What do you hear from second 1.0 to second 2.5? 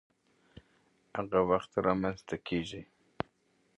هغه وخت رامنځته